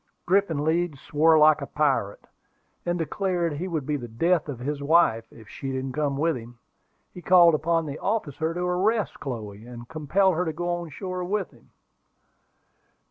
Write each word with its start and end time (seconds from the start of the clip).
Griffin 0.25 0.63
Leeds 0.65 0.99
swore 0.99 1.37
like 1.37 1.61
a 1.61 1.67
pirate, 1.67 2.25
and 2.87 2.97
declared 2.97 3.53
he 3.53 3.67
would 3.67 3.85
be 3.85 3.97
the 3.97 4.07
death 4.07 4.49
of 4.49 4.57
his 4.57 4.81
wife 4.81 5.31
if 5.31 5.47
she 5.47 5.71
didn't 5.71 5.91
come 5.91 6.17
with 6.17 6.35
him. 6.35 6.57
He 7.13 7.21
called 7.21 7.53
upon 7.53 7.85
the 7.85 7.99
officer 7.99 8.51
to 8.51 8.61
arrest 8.65 9.19
Chloe, 9.19 9.63
and 9.67 9.87
compel 9.89 10.31
her 10.31 10.43
to 10.43 10.53
go 10.53 10.67
on 10.69 10.89
shore 10.89 11.23
with 11.23 11.51
him. 11.51 11.69